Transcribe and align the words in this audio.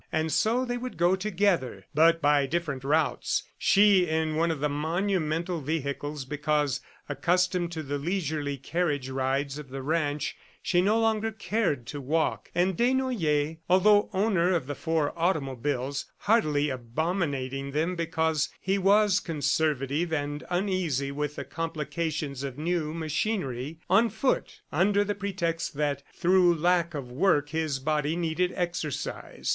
And 0.11 0.31
so 0.31 0.65
they 0.65 0.79
would 0.79 0.97
go 0.97 1.15
together, 1.15 1.85
but 1.93 2.23
by 2.23 2.47
different 2.47 2.83
routes; 2.83 3.43
she 3.55 4.07
in 4.09 4.33
one 4.35 4.49
of 4.49 4.59
the 4.59 4.67
monumental 4.67 5.61
vehicles 5.61 6.25
because, 6.25 6.79
accustomed 7.07 7.71
to 7.73 7.83
the 7.83 7.99
leisurely 7.99 8.57
carriage 8.57 9.09
rides 9.11 9.59
of 9.59 9.69
the 9.69 9.83
ranch, 9.83 10.35
she 10.63 10.81
no 10.81 10.99
longer 10.99 11.31
cared 11.31 11.85
to 11.85 12.01
walk; 12.01 12.49
and 12.55 12.75
Desnoyers 12.75 13.57
although 13.69 14.09
owner 14.11 14.53
of 14.55 14.65
the 14.65 14.73
four 14.73 15.13
automobiles, 15.15 16.05
heartily 16.21 16.71
abominating 16.71 17.69
them 17.69 17.95
because 17.95 18.49
he 18.59 18.79
was 18.79 19.19
conservative 19.19 20.11
and 20.11 20.43
uneasy 20.49 21.11
with 21.11 21.35
the 21.35 21.45
complications 21.45 22.41
of 22.41 22.57
new 22.57 22.91
machinery 22.91 23.77
on 23.87 24.09
foot 24.09 24.61
under 24.71 25.03
the 25.03 25.13
pretext 25.13 25.75
that, 25.75 26.01
through 26.11 26.55
lack 26.55 26.95
of 26.95 27.11
work, 27.11 27.49
his 27.49 27.77
body 27.77 28.15
needed 28.15 28.49
the 28.49 28.59
exercise. 28.59 29.49